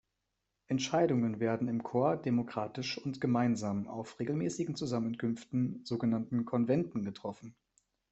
Entscheidungen 0.65 1.39
werden 1.39 1.67
im 1.67 1.83
Corps 1.83 2.17
demokratisch 2.23 2.97
und 2.97 3.21
gemeinsam 3.21 3.87
auf 3.87 4.19
regelmäßigen 4.19 4.73
Zusammenkünften, 4.75 5.81
sogenannten 5.85 6.43
Konventen 6.43 7.03
getroffen. 7.03 7.55